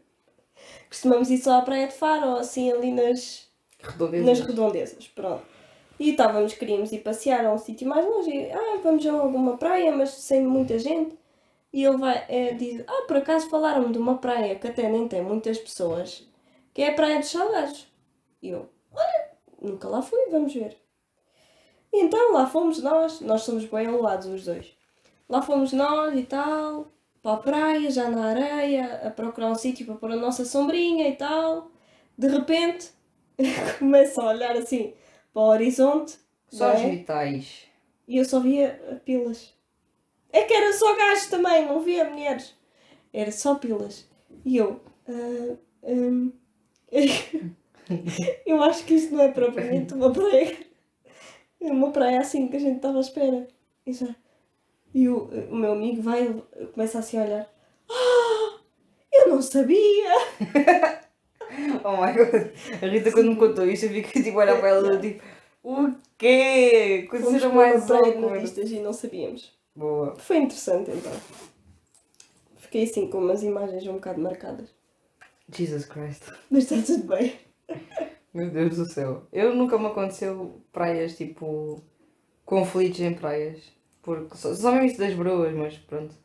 [0.89, 3.49] costumamos ir só à praia de Faro ou assim ali nas,
[3.81, 4.25] Redondezas.
[4.25, 5.43] nas redondezas, pronto.
[5.99, 8.31] E estávamos, queríamos ir passear a um sítio mais longe.
[8.31, 11.17] E, ah, vamos a alguma praia, mas sem muita gente.
[11.73, 15.05] E ele vai, é, diz, ah, por acaso falaram-me de uma praia que até nem
[15.07, 16.25] tem muitas pessoas,
[16.77, 17.87] que é a Praia dos Salgados.
[18.39, 20.77] E eu, olha, nunca lá fui, vamos ver.
[21.91, 24.77] E então lá fomos nós, nós somos bem alados os dois.
[25.27, 26.91] Lá fomos nós e tal,
[27.23, 31.09] para a praia, já na areia, a procurar um sítio para pôr a nossa sombrinha
[31.09, 31.71] e tal.
[32.15, 32.91] De repente,
[33.79, 34.93] começo a olhar assim
[35.33, 36.15] para o horizonte
[36.47, 36.85] Só os é?
[36.85, 37.63] metais.
[38.07, 39.51] e eu só via uh, pilas.
[40.31, 42.53] É que era só gajos também, não via mulheres.
[43.11, 44.07] Era só pilas.
[44.45, 44.79] E eu.
[45.81, 46.31] hum,
[48.45, 50.57] eu acho que isto não é propriamente uma praia.
[51.59, 53.47] É uma praia assim que a gente estava à espera.
[53.85, 54.15] E, já.
[54.93, 57.53] e o, o meu amigo vai e começa assim a olhar.
[57.89, 58.59] Ah!
[59.11, 60.11] Eu não sabia!
[61.83, 62.51] Oh my god.
[62.81, 65.23] A Rita quando me contou isto eu fiquei tipo a olhar para ela e tipo,
[65.63, 67.07] o quê?
[67.09, 69.51] Fomos Coisa para mais nudistas e não sabíamos.
[69.75, 70.15] Boa.
[70.17, 71.11] Foi interessante então.
[72.57, 74.76] Fiquei assim com umas imagens um bocado marcadas.
[75.51, 76.23] Jesus Christ.
[76.49, 77.39] Mas está tudo bem.
[78.33, 79.27] Meu Deus do céu.
[79.31, 81.81] Eu nunca me aconteceu praias tipo.
[82.45, 83.71] conflitos em praias.
[84.01, 86.15] Porque só, só mesmo isso das broas, mas pronto.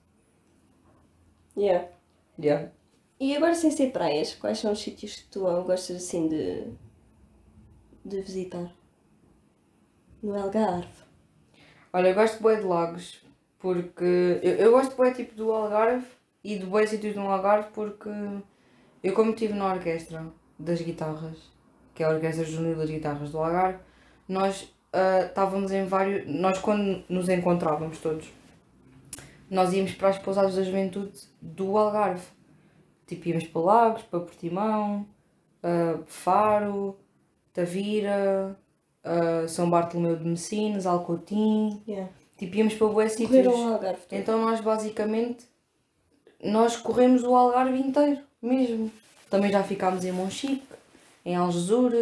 [1.56, 1.88] Yeah.
[2.38, 2.70] Yeah.
[3.18, 6.72] E agora sem ser praias, quais são os sítios que tu gostas assim de.
[8.04, 8.72] de visitar?
[10.22, 11.02] No Algarve.
[11.92, 13.22] Olha, eu gosto bué de lagos
[13.58, 14.40] porque.
[14.42, 16.06] Eu, eu gosto bué tipo do Algarve
[16.42, 18.11] e de bué sítios no Algarve porque
[19.02, 20.26] eu como estive na orquestra
[20.58, 21.36] das guitarras,
[21.94, 23.78] que é a Orquestra Juvenil das Guitarras do Algarve,
[24.28, 26.26] nós ah, estávamos em vários.
[26.26, 28.30] Nós quando nos encontrávamos todos,
[29.50, 32.26] nós íamos para as pousadas da juventude do Algarve.
[33.06, 35.06] Tipo, íamos para Lagos, para Portimão,
[35.62, 36.96] ah, Faro,
[37.52, 38.56] Tavira,
[39.02, 41.82] ah, São Bartolomeu de Messinas, Alcotim.
[41.86, 42.10] Yeah.
[42.36, 43.46] Tipo, íamos para bué sítios.
[44.10, 45.46] Então nós basicamente
[46.42, 48.90] nós corremos o Algarve inteiro, mesmo.
[49.31, 50.62] Também já ficámos em Monchique,
[51.24, 51.92] em Algesur,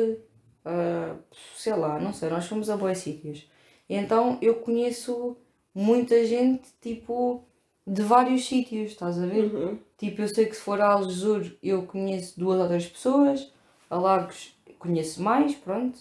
[0.65, 1.15] ah,
[1.57, 3.47] sei lá, não sei, nós fomos a bons sítios.
[3.89, 5.37] E então eu conheço
[5.75, 7.45] muita gente, tipo,
[7.87, 9.53] de vários sítios, estás a ver?
[9.53, 9.79] Uhum.
[9.99, 13.53] Tipo, eu sei que se for a Algesur eu conheço duas ou três pessoas,
[13.89, 15.99] a Lagos conheço mais, pronto.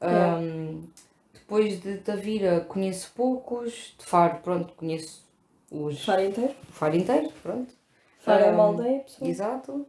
[0.00, 0.82] Ahm,
[1.32, 5.24] depois de Tavira conheço poucos, de Faro, pronto, conheço
[5.70, 6.54] os Faro inteiro.
[6.70, 7.77] Faro inteiro, pronto.
[8.36, 9.30] É uma Um, aldeia, pessoal.
[9.30, 9.86] Exato.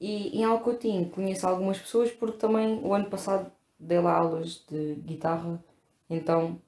[0.00, 4.94] E em Alcotim conheço algumas pessoas porque também o ano passado dei lá aulas de
[4.96, 5.62] guitarra,
[6.08, 6.60] então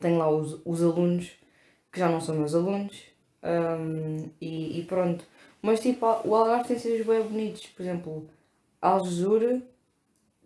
[0.00, 1.32] tenho lá os, os alunos
[1.92, 3.02] que já não são meus alunos
[3.42, 5.24] um, e, e pronto.
[5.62, 8.28] Mas tipo, o Algarve tem sítios bem bonitos, por exemplo,
[8.80, 9.62] Algesur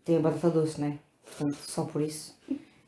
[0.04, 0.98] tem a batata doce, né?
[1.24, 2.36] Portanto, só por isso.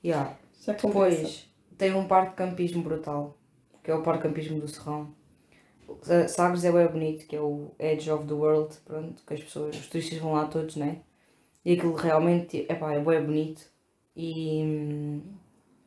[0.04, 0.36] Yeah.
[0.80, 0.86] Compensa.
[0.88, 3.36] Depois tem um parque de campismo brutal,
[3.82, 5.14] que é o parque de campismo do Serrão.
[6.02, 9.40] Sa- Sagres é bem bonito, que é o Edge of the World, pronto, que as
[9.42, 10.98] pessoas, os turistas vão lá todos, né?
[11.64, 13.62] E aquilo realmente, epá, é bem bonito.
[14.16, 15.22] E, hum,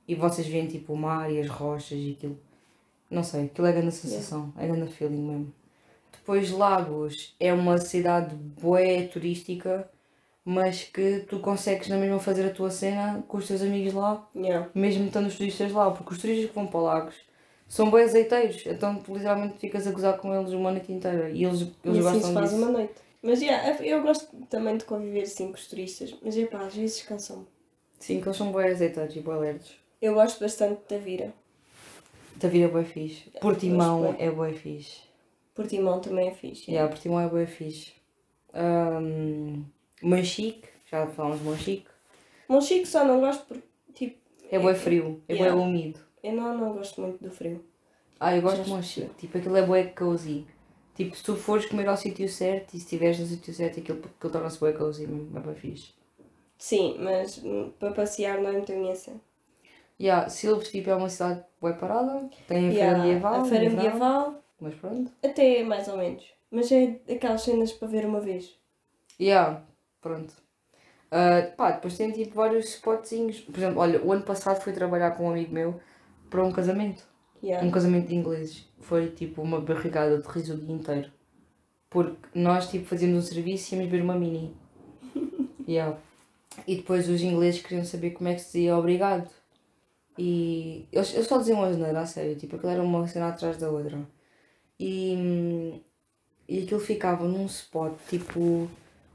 [0.07, 2.39] e vocês veem tipo o mar e as rochas e aquilo.
[3.09, 5.53] Não sei, aquilo é grande sensação, é grande feeling mesmo.
[6.11, 9.89] Depois Lagos é uma cidade bué turística,
[10.45, 14.27] mas que tu consegues na mesma fazer a tua cena com os teus amigos lá
[14.35, 14.69] Yeah.
[14.75, 17.15] mesmo estando os turistas lá, porque os turistas que vão para Lagos
[17.67, 21.43] são bem azeiteiros, então tu literalmente ficas a gozar com eles uma noite inteira e
[21.43, 22.61] eles, eles E assim se faz disso.
[22.61, 22.93] uma noite.
[23.21, 27.01] Mas yeah, eu gosto também de conviver assim com os turistas, mas epá, às vezes
[27.03, 27.45] cansam-me.
[27.99, 29.75] Sim, que eles são bem azeiteiros e bem alertes.
[30.01, 31.33] Eu gosto bastante da Vira.
[32.39, 33.29] Tavira é bem fixe.
[33.39, 35.01] Portimão é bem fixe.
[35.55, 36.69] Portimão também é fixe.
[36.69, 37.93] Yeah, Portimão é bem fixe.
[38.53, 39.63] Um,
[40.01, 41.87] Manchique, já falámos de Manchique,
[42.49, 44.17] Monchique só não gosto porque, tipo,
[44.51, 45.55] é bem frio, é Yeah.
[45.55, 45.99] bem úmido.
[46.23, 47.63] Eu não, não gosto muito do frio.
[48.19, 50.47] Ah, eu gosto Já de Manchique, tipo aquilo é bem cozy.
[50.95, 53.99] Tipo, se tu fores comer ao sítio certo e se estiveres no sítio certo, aquilo,
[53.99, 55.93] aquilo torna-se bem cozy, mesmo, é bem fixe.
[56.57, 59.21] Sim, mas hum, para passear não é muito a minha cena.
[59.99, 63.69] Yeah, Silves tipo, é uma cidade bem parada, tem a Yeah, feira medieval, A feira
[63.69, 65.11] medieval, mas pronto.
[65.23, 66.23] até mais ou menos.
[66.51, 68.55] Mas é aquelas cenas para ver uma vez.
[69.19, 69.61] Yeah,
[70.01, 70.33] pronto.
[71.11, 73.41] Ah, pá, depois tem tipo vários spotzinhos.
[73.41, 75.81] Por exemplo, olha, o ano passado fui trabalhar com um amigo meu
[76.33, 77.03] para um casamento.
[77.43, 77.65] Yeah.
[77.65, 78.67] Um casamento de ingleses.
[78.79, 81.11] Foi tipo uma barrigada de riso o dia inteiro.
[81.91, 84.57] Porque nós tipo fazíamos um serviço e íamos ver uma mini.
[85.65, 85.97] Yeah.
[86.67, 89.29] E depois os ingleses queriam saber como é que se dizia obrigado.
[90.17, 92.35] E eles, eles só diziam uma asneira, a sério.
[92.35, 93.97] Tipo, aquilo era uma cena atrás da outra.
[94.77, 95.81] E,
[96.49, 98.69] e aquilo ficava num spot, tipo,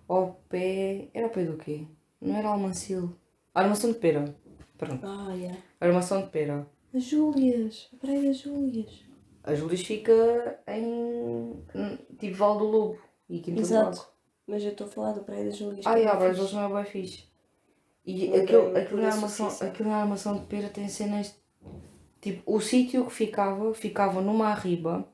[0.08, 1.08] ao pé.
[1.12, 1.82] Era ao pé do quê?
[2.18, 3.14] Não era Almancil.
[3.54, 4.34] Armação de pera.
[4.78, 5.06] Pronto.
[5.06, 5.58] Ah, yeah.
[5.78, 6.66] Armação de pera.
[6.94, 9.04] As Júlias, a Praia das Júlias.
[9.44, 11.62] A Júlias fica em.
[12.18, 12.98] tipo Val do Lobo
[13.28, 13.98] e Quinta do Exato.
[13.98, 14.10] Lago.
[14.46, 15.86] Mas eu estou a falar da Praia das Júlias.
[15.86, 16.54] Ah, é yeah, mas eles fixe.
[16.54, 17.24] não é bem fixe.
[18.06, 19.68] E Não aquilo, tem aquilo, na armação, associação.
[19.68, 21.38] aquilo na armação de pera tem cenas.
[22.20, 25.06] Tipo, o sítio que ficava, ficava numa arriba,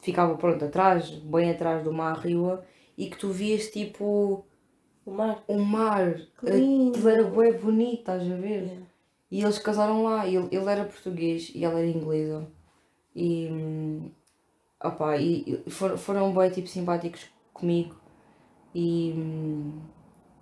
[0.00, 2.66] ficava pronto, atrás, bem atrás de uma arriba,
[2.98, 4.44] e que tu vias tipo
[5.06, 5.42] O mar.
[5.46, 6.14] o mar.
[6.40, 6.90] Que lindo.
[6.98, 8.62] Aquilo era bem bonito, estás a ver?
[8.64, 8.86] Yeah.
[9.30, 12.46] E eles casaram lá, ele, ele era português e ela era inglesa.
[13.14, 14.10] E, hum,
[14.82, 17.94] opá, e e foram, bem tipo, simpáticos comigo.
[18.74, 19.80] E, hum,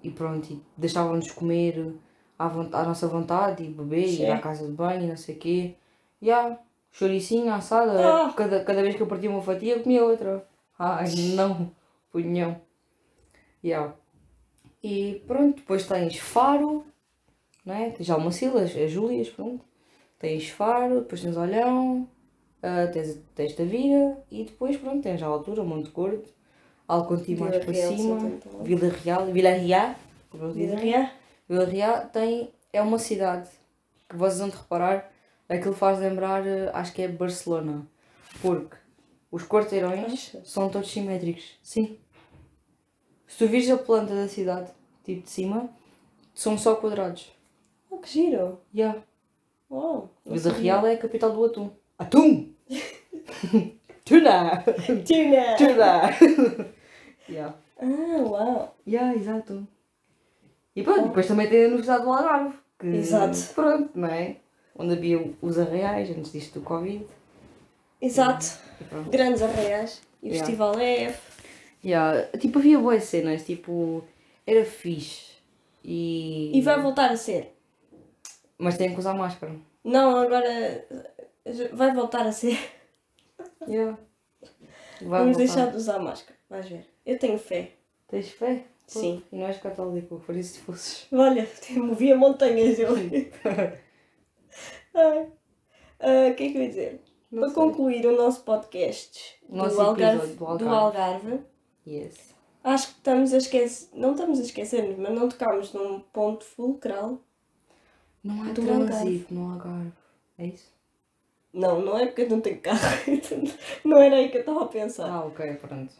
[0.03, 1.94] e pronto, e deixavam-nos comer
[2.38, 4.22] à, à nossa vontade e beber, Sim.
[4.22, 5.74] ir à casa de banho e não sei o quê.
[6.20, 6.59] E yeah,
[6.90, 7.92] choricinho, assada,
[8.27, 8.33] Ah.
[8.33, 10.46] cada, cada vez que eu partia uma fatia eu comia outra.
[10.79, 11.70] Ai não,
[12.11, 12.61] punhão.
[13.62, 13.94] Yeah.
[14.83, 16.85] E pronto, depois tens Faro,
[17.68, 17.90] não é?
[17.90, 19.62] Tens Almacilas, as Júlias, pronto.
[20.18, 22.09] Tens Faro, depois tens Olhão,
[22.62, 26.24] ah, tens, tens a Vira e depois pronto, tens a altura, Monte Gordo,
[26.88, 28.33] Alconti mais Vila para Real, cima.
[28.62, 29.94] Vila Real, Vila Real,
[30.31, 30.78] como dizem.
[30.78, 31.11] real.
[31.46, 33.50] Vila Real tem, é uma cidade
[34.09, 35.12] que vocês vão de reparar,
[35.46, 37.87] aquilo faz lembrar, eh, acho que é Barcelona,
[38.40, 38.76] porque
[39.31, 41.59] os quarteirões são todos simétricos.
[41.62, 41.98] Sim.
[43.26, 44.70] Se tu vires a planta da cidade,
[45.04, 45.68] tipo de cima,
[46.35, 47.38] são só quadrados.
[47.90, 48.61] Oh, que giro.
[48.74, 49.03] Yeah.
[49.70, 50.11] Uau.
[50.24, 50.61] Vila sabia.
[50.61, 51.70] Real é a capital do atum.
[51.98, 52.53] Atum!
[54.05, 54.62] Tuna!
[55.07, 55.57] Tuna.
[55.57, 56.11] Tuna!
[57.29, 57.55] yeah.
[57.81, 58.74] Ah, uau.
[58.87, 59.66] Yeah, exato.
[60.74, 62.55] E pronto, depois também tem a Universidade do Algarve.
[62.79, 63.37] Que, Exato.
[63.55, 64.37] Pronto, não é?
[64.77, 67.05] Onde havia os arreais antes disto do Covid.
[68.01, 68.46] Exato.
[68.81, 69.11] E.
[69.11, 70.01] Grandes arraiais.
[70.22, 70.46] E o Yeah.
[70.46, 71.20] Festival EF.
[71.85, 72.38] Yeah.
[72.38, 74.05] Tipo, havia boas cenas, tipo,
[74.46, 75.33] era fixe.
[75.85, 76.53] E...
[76.57, 77.58] E vai voltar a ser.
[78.59, 79.55] Mas tem que usar máscara.
[79.85, 80.85] Não, agora
[81.73, 82.59] vai voltar a ser.
[83.66, 83.97] Yeah.
[85.01, 85.55] Vai Vamos voltar.
[85.55, 86.37] deixar de usar máscara.
[86.51, 86.87] Vais ver.
[87.07, 87.71] Eu tenho fé.
[88.09, 88.64] Tens fé?
[88.92, 89.23] Pô, Sim.
[89.31, 91.07] E não és católico, por isso se fosses.
[91.12, 92.94] Olha, movia montanhas eu.
[94.94, 95.29] Ai.
[96.01, 97.03] Ah, O que é que eu ia dizer?
[97.31, 97.55] Não Para sei.
[97.62, 100.75] concluir o nosso podcast Nosso do, Algarve, do do Algarve.
[100.75, 101.40] Algarve,
[101.87, 102.35] Yes.
[102.64, 103.88] acho que estamos a esquecer.
[103.92, 107.21] Não estamos a esquecer, mas não tocámos num ponto fulcral.
[108.22, 109.92] Não há trânsito no Algarve.
[110.38, 110.70] É isso?
[111.52, 112.78] Não, não é porque eu não tenho carro.
[113.85, 115.09] não era aí que eu estava a pensar.
[115.11, 115.92] Ah, ok, pronto.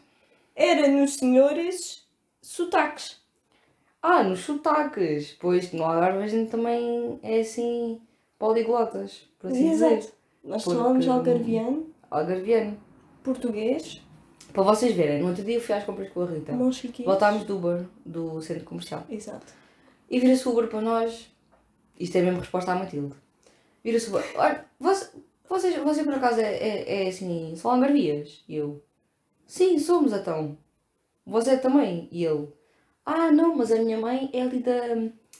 [0.55, 2.05] Era nos senhores
[2.41, 3.19] sotaques.
[4.01, 5.35] Ah, nos sotaques.
[5.39, 7.99] Pois no Algarve a gente também é assim
[8.37, 9.93] poliglotas, por assim dizer.
[9.97, 10.13] Exato.
[10.43, 12.77] Nós Porque- falamos algarviano, Algarviano.
[13.23, 14.01] português,
[14.53, 16.53] Para vocês verem, no outro dia eu fui às compras com a Rita.
[17.05, 19.03] Voltámos do Uber, do centro comercial.
[19.09, 19.53] Exato.
[20.09, 21.29] E vira-se o Uber para nós.
[21.99, 23.13] Isto é mesmo resposta à Matilde.
[23.83, 24.15] Vira-se o.
[24.35, 25.09] Olha, você,
[25.47, 28.43] vocês, você por acaso é, é, é assim, são algarvias?
[28.47, 28.81] E eu.
[29.45, 30.57] Sim, somos então.
[31.25, 32.07] Você também?
[32.11, 32.47] E ele.
[33.05, 34.79] Ah, não, mas a minha mãe é ali da,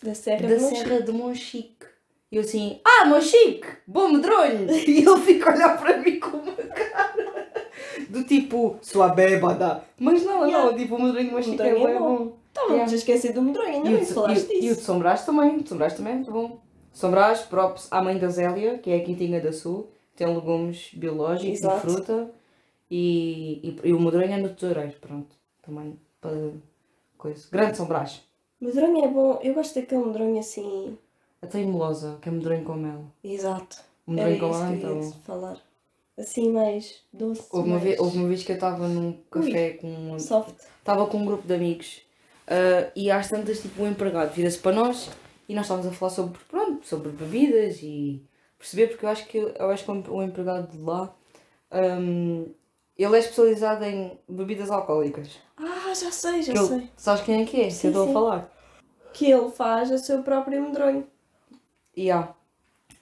[0.03, 0.59] Da Serra da de.
[0.61, 1.85] Serra de Monchique.
[2.31, 4.67] E eu assim, ah, Monchique, bom medronho.
[4.69, 7.49] E ele fica a olhar para mim com uma cara
[8.09, 9.83] do tipo, sua bébada.
[9.99, 10.71] Mas não, Yeah.
[10.71, 12.37] não, tipo, o medronho de Monchique é, é bom.
[12.67, 12.75] Bom.
[12.75, 12.91] Estávamos Yeah.
[12.91, 14.75] a esquecer do medronho, ainda bem que falaste e, e o disso.
[14.75, 16.59] de São Brás também, o de São Brás também é muito bom.
[16.93, 20.89] São Brás, props à mãe da Zélia, que é a Quintinha da Sul, tem legumes
[20.93, 21.77] biológicos Exato.
[21.77, 22.31] e fruta.
[22.91, 25.35] E, e, e o medronho é no tesoureiro, pronto.
[25.61, 26.51] Também para
[27.17, 27.47] coisa.
[27.51, 28.21] Grande São Brás.
[28.59, 30.97] Medronho é bom, eu gosto daquele medronho assim.
[31.41, 33.03] Até melosa, que é medronho com mel.
[33.23, 33.77] Exato.
[34.05, 35.11] O Era medronho com mel, então.
[35.23, 35.57] falar.
[36.17, 37.45] Assim mais doce.
[37.49, 40.19] Houve uma, mais vez, houve uma vez que eu estava num café com.
[40.19, 40.55] Soft.
[40.79, 42.01] Estava com um grupo de amigos
[42.49, 45.09] ah, e às tantas, tipo, o empregado vira-se para nós
[45.47, 48.21] e nós estávamos a falar sobre, pronto, sobre bebidas e
[48.57, 51.13] perceber, porque eu acho que, eu acho que o empregado de lá
[51.71, 52.45] ahm,
[52.97, 55.39] ele é especializado em bebidas alcoólicas.
[55.57, 56.89] Ah, já sei, já Que ele- sei.
[56.97, 57.65] sabes quem é que é?
[57.65, 58.51] Que Sim, eu estou a falar.
[59.13, 61.07] Que ele faz o seu próprio medronho.
[61.95, 62.29] E, há.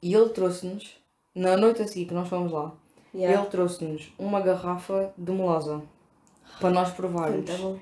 [0.02, 0.98] e ele trouxe-nos,
[1.36, 2.74] na noite a seguir que nós fomos lá,
[3.14, 3.40] Yeah.
[3.40, 5.82] ele trouxe-nos uma garrafa de melosa
[6.60, 7.50] para nós provarmos.
[7.50, 7.80] Muito bom.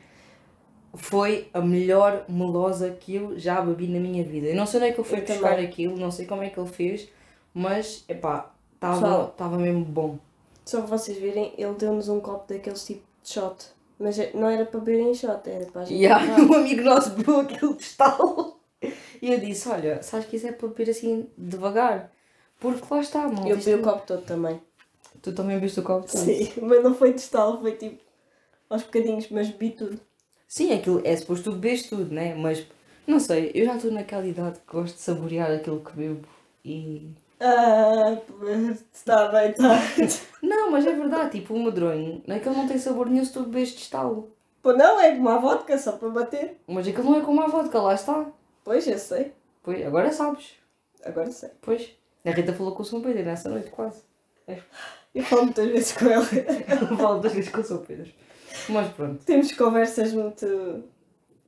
[0.96, 4.48] Foi a melhor melosa que eu já bebi na minha vida.
[4.48, 5.66] Eu não sei onde é que ele foi Eu buscar também.
[5.66, 7.10] aquilo, não sei como é que ele fez,
[7.54, 10.18] mas epá, estava mesmo bom.
[10.66, 13.68] Só para vocês verem, ele deu-nos um copo daqueles tipo de shot.
[14.00, 16.08] Mas é- não era para beber em shot, era para a gente.
[16.08, 16.40] Provar.
[16.42, 18.60] um amigo nosso bebeu aquele de estalo.
[19.22, 22.12] E eu disse: Olha, sabes que isso é para beber assim devagar.
[22.60, 23.48] Porque lá está, mal.
[23.48, 24.62] Eu bebi o copo todo também.
[25.22, 26.08] Tu também viste o copo?
[26.08, 26.20] todo?
[26.20, 28.02] Sim, mas não foi de foi tipo
[28.70, 30.00] aos bocadinhos, mas bebi tudo.
[30.48, 32.36] Sim, aquilo é suposto tu beberes tudo, né?
[32.36, 32.66] Mas
[33.08, 36.28] não sei, eu já estou naquela idade que gosto de saborear aquilo que bebo
[36.64, 37.10] e.
[37.40, 38.18] Ah,
[38.94, 39.80] está bem, está.
[40.42, 43.70] Não, mas é verdade, tipo, o medronho, aquilo não tem sabor nenhum se tu bebes
[43.70, 44.32] de estalo.
[44.62, 46.60] Pô, não, é como a vodka, só para bater.
[46.68, 48.26] Mas aquilo não é como a vodka, lá está.
[48.64, 49.32] Pois, eu sei.
[49.62, 50.54] Pois, agora sabes.
[51.04, 51.50] Agora sei.
[51.62, 51.90] Pois.
[52.24, 54.02] A Rita falou com o São Pedro nessa noite, quase.
[55.14, 56.26] Eu falo muitas vezes com ela.
[56.68, 58.12] Ela fala duas vezes com o São Pedro.
[58.70, 59.24] Mas pronto.
[59.26, 60.84] Temos conversas muito.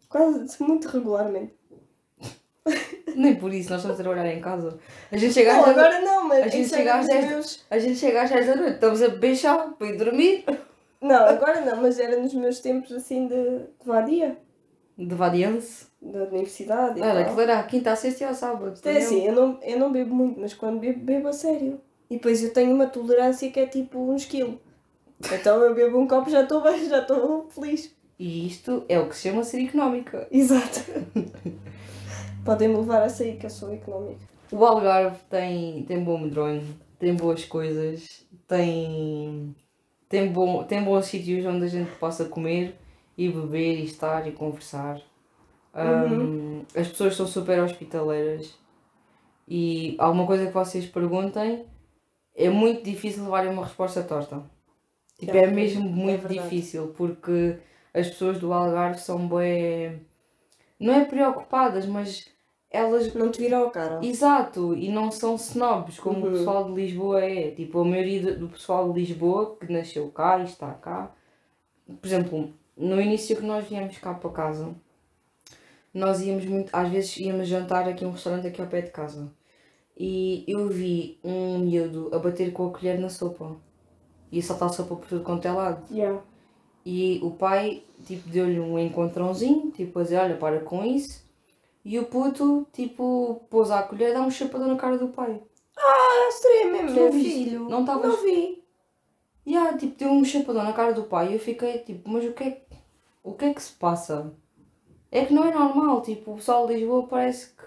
[0.09, 1.53] quase muito regularmente.
[3.15, 4.77] Nem por isso, nós estamos a trabalhar em casa.
[5.11, 7.05] A gente chega Não, às 10 agora não, mas a gente isso chega era às
[7.07, 7.65] nos 10 meus.
[7.69, 10.45] a gente chega às 10 da noite, estamos a chá para ir dormir.
[11.01, 14.37] Não, agora não, mas era nos meus tempos assim de, de vadia,
[14.97, 15.87] De vadiança.
[16.01, 17.21] da universidade e Olha, tal.
[17.23, 18.73] aquilo era quinta, a sexta e ao sábado.
[18.77, 19.07] Até entendeu?
[19.07, 21.79] assim, eu não, eu não bebo muito, mas quando bebo, bebo a sério.
[22.09, 24.55] E depois eu tenho uma tolerância que é tipo uns quilos.
[25.19, 27.95] Então eu bebo um copo e já estou bem, já estou feliz.
[28.19, 30.27] E isto é o que se chama ser económica.
[30.31, 30.79] Exato.
[32.43, 34.21] Podem me levar a sair que eu sou económica.
[34.51, 36.63] O Algarve tem, tem bom medronho,
[36.97, 39.53] tem boas coisas, tem,
[40.07, 42.75] tem, bom, tem bons sítios onde a gente possa comer
[43.17, 45.01] e beber e estar e conversar.
[45.75, 48.57] Um, As pessoas são super hospitaleiras
[49.47, 51.65] e alguma coisa que vocês perguntem
[52.33, 54.43] é muito difícil levarem uma resposta torta.
[55.17, 56.49] Tipo, É, é mesmo muito verdade.
[56.49, 57.57] difícil porque
[57.93, 60.01] as pessoas do Algarve são bem.
[60.79, 62.27] não é preocupadas, mas
[62.69, 64.05] elas Não te viram a cara.
[64.05, 66.31] Exato, e não são snobs como o Uhum.
[66.33, 67.51] pessoal de Lisboa é.
[67.51, 71.11] Tipo, a maioria do- pessoal de Lisboa que nasceu cá e está cá.
[71.87, 74.75] Por exemplo, no início que nós viemos cá para casa,
[75.93, 78.91] nós íamos muito, às vezes íamos jantar aqui a um restaurante aqui ao pé de
[78.91, 79.31] casa.
[79.97, 83.57] E eu vi um miúdo a bater com a colher na sopa.
[84.31, 85.83] E a saltar sopa por tudo quanto é lado.
[85.93, 86.21] Yeah.
[86.85, 91.25] E o pai, tipo, deu-lhe um encontrãozinho, tipo, a dizer, olha, para com isso.
[91.83, 95.41] E o puto, tipo, pôs à colher e dá um chapadão na cara do pai.
[95.77, 97.69] Ah, seria mesmo meu filho.
[97.69, 98.63] Não estavas- Não vi.
[99.45, 102.25] E ah, tipo, deu um chapadão na cara do pai e eu fiquei, tipo, mas
[102.25, 102.77] o que é, que-
[103.23, 104.33] o que, é que se passa?
[105.09, 107.63] É que não é normal, tipo, o pessoal de Lisboa parece que...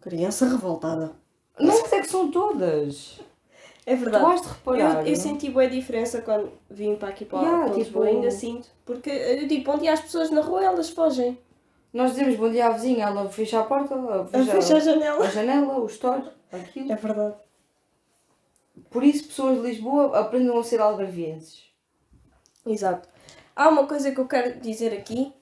[0.00, 1.12] Criança revoltada.
[1.58, 3.20] Não, mas é que são todas.
[3.86, 4.24] É Tu verdade.
[4.24, 5.00] has de reparar.
[5.02, 8.30] Eu, eu senti boa diferença quando vim para aqui para, Yeah, para Lisboa, tipo- ainda
[8.30, 8.68] sinto.
[8.84, 11.38] Porque, eu, tipo, onde há as pessoas na rua, elas fogem.
[11.92, 15.24] Nós dizemos bom dia à vizinha, ela fecha a porta, ela fecha, fecha a janela.
[15.26, 16.92] a janela, o store, aquilo.
[16.92, 17.34] É verdade.
[18.90, 21.64] Por isso, pessoas de Lisboa aprendam a ser algarvienses.
[22.66, 23.08] Exato.
[23.56, 25.32] Há uma coisa que eu quero dizer aqui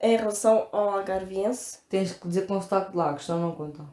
[0.00, 1.78] em relação ao algarviense.
[1.88, 3.84] Tens que dizer com sotaque de lagos, senão não conta.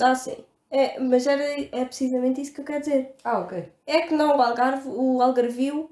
[0.00, 0.36] Ah, sim.
[0.74, 3.14] É, mas era, é precisamente isso que eu quero dizer.
[3.22, 3.72] Ah, ok.
[3.86, 5.88] É que não o Algarve, o Algarvio,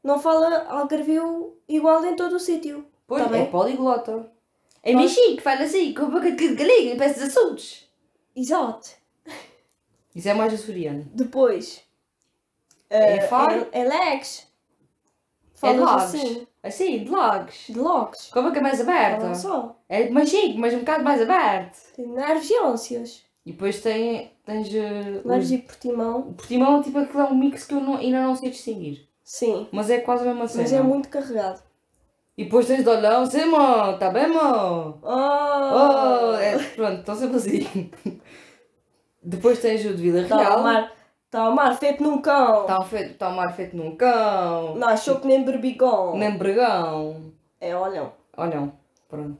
[0.00, 2.86] não fala Algarvio igual em todo o sítio.
[3.04, 4.30] Pois, Tá é poliglota.
[4.80, 5.10] É Pois.
[5.10, 7.90] Michi que fala assim, com a boca de galinha, parece assuntos.
[8.36, 8.90] Exato.
[10.14, 11.04] Isso é mais açoriano.
[11.12, 11.82] Depois.
[12.88, 13.66] É eh, Faro?
[13.72, 14.46] É, é Legs.
[15.64, 16.02] É lagos.
[16.04, 16.46] assim.
[16.62, 17.64] Assim, de lagos.
[17.66, 18.30] De Logos.
[18.30, 19.20] Com a boca mais aberta.
[19.20, 19.76] Falam só.
[19.88, 21.76] É mais chique, mas um bocado mais aberto.
[21.96, 23.24] Tem nerviôncias.
[23.24, 26.20] E depois tem, tens eh, Leves os- e Portimão.
[26.20, 29.08] o Portimão, tipo aquilo é um mix que eu não- ainda não sei distinguir.
[29.24, 29.66] Sim.
[29.72, 30.62] Mas é quase a mesma cena.
[30.62, 31.62] Mas é muito carregado.
[32.36, 34.98] E depois tens de olhão, sim, mano, tá bem, mano?
[35.02, 35.08] Oh!
[35.08, 37.90] Oh, é, pronto, estão sempre assim.
[39.22, 40.62] Depois tens o de Vila o Real.
[40.62, 40.92] mar,
[41.30, 42.62] tá o mar feito num cão.
[42.62, 44.74] Está um feito, tá um mar feito num cão.
[44.76, 46.16] Não achou que nem berbigão.
[46.16, 47.32] Nem bregão.
[47.60, 48.12] É, olham.
[48.36, 48.72] Olham,
[49.08, 49.38] pronto.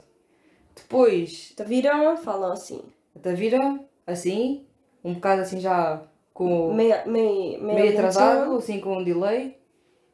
[0.75, 2.81] Depois, Te viram, falam assim.
[3.15, 4.65] a Tavira, assim,
[5.03, 6.01] um bocado assim já
[6.33, 9.57] com Meio, meio, meio, meio atrasado, assim com um delay.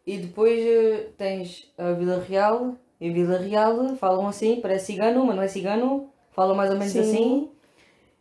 [0.05, 2.75] E depois eh, tens a Vila Real.
[2.99, 6.09] E Vila Real falam assim, parece cigano, mas não é cigano.
[6.31, 6.99] Falam mais ou menos Sim.
[6.99, 7.49] assim.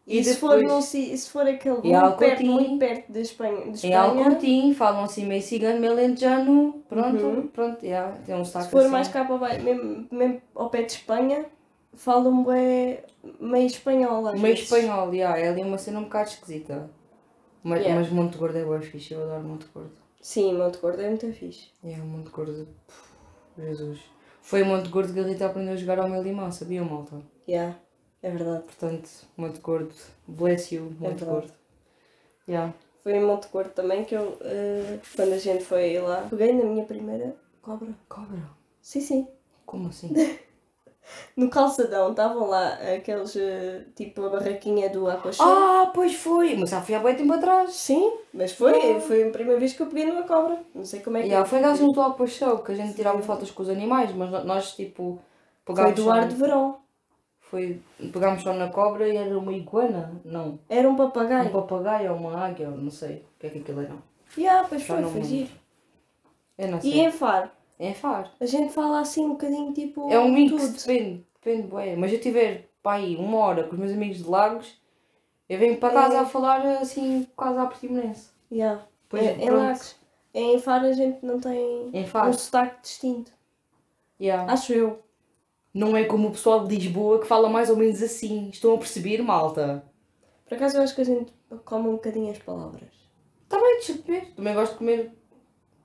[0.07, 2.49] E, E se, for depois- num si- se for aquele muito perto, Alcotim.
[2.51, 6.83] muito perto de Espanha, de Em Espanha Alcotim falam assim meio cigano, meio lentejano.
[6.89, 7.47] Pronto, Uhum.
[7.49, 8.91] pronto, yeah, tem um sotaque se for assim.
[8.91, 11.45] mais cá para baixo, mesmo, mesmo ao pé de Espanha,
[11.95, 13.05] falam bué
[13.41, 14.71] meio espanhol às Meio vezes.
[14.71, 16.91] espanhol, yeah, é ali uma cena um bocado esquisita.
[17.63, 18.01] Mas, Yeah.
[18.01, 19.91] mas Monte Gordo é bem fixe, eu adoro Monte Gordo.
[20.21, 21.71] Sim, Monte Gordo é muito fixe.
[21.85, 22.69] É, Monte Gordo.
[22.87, 23.13] puf,
[23.59, 24.01] Jesus.
[24.41, 27.21] Foi em Monte Gordo que a Rita aprendeu a jogar ao meu limão, sabia, malta?
[27.49, 27.77] Yeah,
[28.23, 28.63] é verdade.
[28.63, 29.95] Portanto, Monte Gordo,
[30.27, 31.25] bless you, Monte verdade.
[31.25, 31.53] Gordo.
[32.49, 32.73] Yeah.
[33.03, 36.65] Foi em Monte Gordo também que eu, eh, quando a gente foi lá, peguei na
[36.65, 37.89] minha primeira cobra.
[38.09, 38.39] Cobra?
[38.81, 39.29] Sim, sim.
[39.67, 40.13] Como assim?
[41.37, 45.47] No calçadão estavam lá aqueles, eh, tipo a barraquinha do Aquashow.
[45.47, 46.57] ah, pois foi!
[46.57, 47.73] Mas já fui há bem tempo atrás.
[47.73, 49.01] Sim, mas foi, Ah.
[49.01, 50.59] foi a primeira vez que eu peguei numa cobra.
[50.75, 53.21] Não sei como é que Yeah, foi lá junto ao Paixão que a gente tirava
[53.23, 55.21] fotos com os animais, mas no- nós tipo
[55.65, 56.79] Foi pegámos do só ar de verão.
[57.41, 57.81] Foi,
[58.13, 60.13] pegámos só na cobra e era uma iguana?
[60.25, 60.59] Não.
[60.69, 61.51] Era um Um papagaio.
[61.51, 63.95] papagaio ou uma águia, não sei o que é que aquilo era.
[64.37, 65.51] Yeah, pois Já foi, foi giro.
[66.59, 67.01] Eu não E sei.
[67.01, 68.29] em Faro, É Faro.
[68.41, 70.11] a gente fala assim um bocadinho tipo.
[70.13, 70.77] É um mix, tudo.
[70.79, 71.97] depende, depende.
[71.97, 74.81] Mas eu tiver pá, aí uma hora com os meus amigos de Lagos,
[75.49, 76.19] eu venho para casa É.
[76.21, 78.31] a falar assim, quase à portimonense.
[78.51, 78.85] Yeah.
[79.09, 79.57] Pois, É, em pronto.
[79.59, 79.97] Lagos.
[80.35, 82.31] Em Faro a gente não tem Em Faro.
[82.31, 83.33] um sotaque distinto.
[84.21, 84.53] Yeah.
[84.53, 85.03] Acho eu.
[85.73, 88.49] Não é como o pessoal de Lisboa que fala mais ou menos assim.
[88.49, 89.85] Estão a perceber, malta?
[90.49, 91.33] Por acaso eu acho que a gente
[91.65, 92.89] come um bocadinho as palavras.
[93.51, 94.33] Bem, deixa comer.
[94.35, 95.13] Também gosto de comer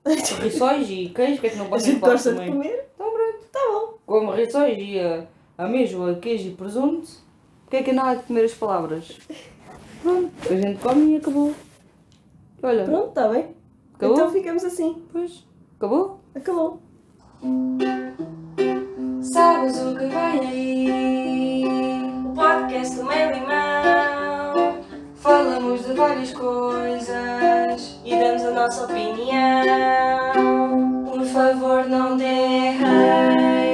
[0.06, 2.52] rissóis e queijo, é que não A posso gente falar gosta de também?
[2.52, 2.88] comer?
[2.94, 3.38] Então pronto.
[3.52, 3.94] Tá bom.
[4.06, 5.24] Como rissóis e a,
[5.58, 7.08] amêijoa, queijo e presunto,
[7.64, 9.18] porque é que não há de comer as palavras?
[10.02, 11.54] Pronto, a gente come e acabou.
[12.62, 13.54] Olha, Pronto, tá bem.
[13.94, 14.16] acabou?
[14.16, 15.02] Então ficamos assim.
[15.12, 15.44] Pois,
[15.78, 16.20] acabou?
[16.34, 16.80] Acabou.
[19.22, 21.64] Sabes o que vem aí?
[22.26, 24.13] O podcast do meu irmão.
[25.24, 30.34] Falamos de várias coisas E damos a nossa opinião.
[31.10, 33.73] Por favor, não dê.